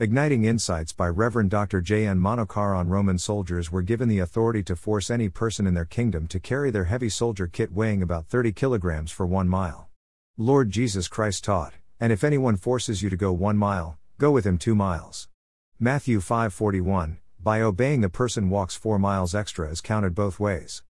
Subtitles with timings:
[0.00, 1.80] Igniting insights by Reverend Dr.
[1.80, 2.08] J.
[2.08, 2.18] N.
[2.18, 6.40] Manokaran Roman soldiers were given the authority to force any person in their kingdom to
[6.40, 9.88] carry their heavy soldier kit weighing about 30 kilograms for one mile.
[10.36, 14.44] Lord Jesus Christ taught, and if anyone forces you to go one mile, go with
[14.44, 15.28] him two miles.
[15.78, 20.82] Matthew 5:41, by obeying the person walks four miles extra is counted both ways.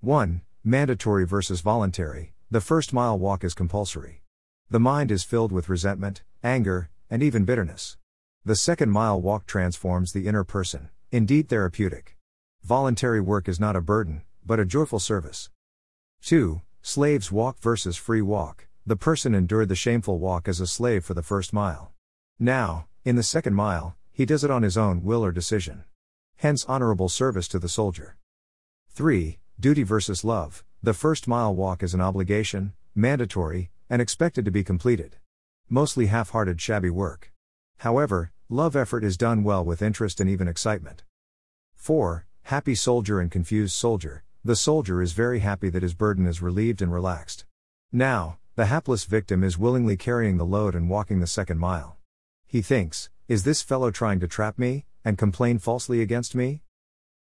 [0.00, 0.40] 1.
[0.64, 4.22] Mandatory versus voluntary, the first mile walk is compulsory.
[4.70, 7.98] The mind is filled with resentment, anger, and even bitterness.
[8.42, 12.16] The second mile walk transforms the inner person, indeed therapeutic.
[12.62, 15.50] Voluntary work is not a burden, but a joyful service.
[16.22, 16.62] 2.
[16.80, 18.66] Slaves walk versus free walk.
[18.86, 21.92] The person endured the shameful walk as a slave for the first mile.
[22.38, 25.84] Now, in the second mile, he does it on his own will or decision.
[26.36, 28.16] Hence, honorable service to the soldier.
[28.92, 29.38] 3.
[29.60, 30.64] Duty versus love.
[30.82, 35.16] The first mile walk is an obligation, mandatory, and expected to be completed.
[35.68, 37.29] Mostly half hearted, shabby work.
[37.80, 41.02] However, love effort is done well with interest and even excitement.
[41.76, 42.26] 4.
[42.42, 44.22] Happy soldier and confused soldier.
[44.44, 47.46] The soldier is very happy that his burden is relieved and relaxed.
[47.90, 51.96] Now, the hapless victim is willingly carrying the load and walking the second mile.
[52.46, 56.62] He thinks, Is this fellow trying to trap me, and complain falsely against me?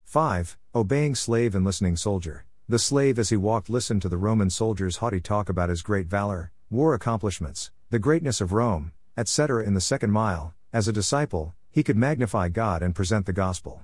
[0.04, 0.58] 5.
[0.74, 2.46] Obeying slave and listening soldier.
[2.68, 6.08] The slave, as he walked, listened to the Roman soldier's haughty talk about his great
[6.08, 9.64] valor, war accomplishments, the greatness of Rome, etc.
[9.64, 13.84] In the second mile, as a disciple, he could magnify God and present the gospel.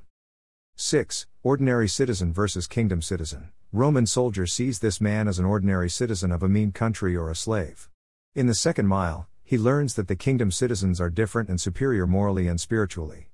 [0.78, 1.28] 6.
[1.44, 3.50] Ordinary citizen versus kingdom citizen.
[3.74, 7.36] Roman soldier sees this man as an ordinary citizen of a mean country or a
[7.36, 7.90] slave.
[8.34, 12.48] In the second mile, he learns that the kingdom citizens are different and superior morally
[12.48, 13.28] and spiritually.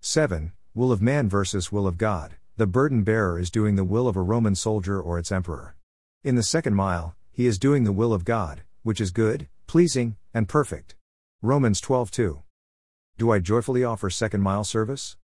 [0.00, 0.52] 7.
[0.74, 4.14] Will of man versus will of God the burden bearer is doing the will of
[4.14, 5.74] a Roman soldier or its emperor.
[6.22, 10.14] In the second mile, he is doing the will of God, which is good, pleasing,
[10.32, 10.94] and perfect.
[11.44, 12.42] Romans 12:2.
[13.18, 15.12] Do I joyfully offer second mile service?